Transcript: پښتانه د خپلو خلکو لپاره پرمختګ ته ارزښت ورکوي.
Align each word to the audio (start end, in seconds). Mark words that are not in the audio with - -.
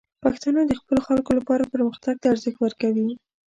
پښتانه 0.23 0.61
د 0.67 0.71
خپلو 0.79 0.99
خلکو 1.07 1.31
لپاره 1.39 1.69
پرمختګ 1.73 2.15
ته 2.21 2.25
ارزښت 2.33 2.59
ورکوي. 2.61 3.09